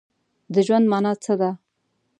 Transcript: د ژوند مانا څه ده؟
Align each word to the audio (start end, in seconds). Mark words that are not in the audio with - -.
د 0.53 0.55
ژوند 0.65 0.85
مانا 0.91 1.13
څه 1.23 1.33
ده؟ 1.39 1.49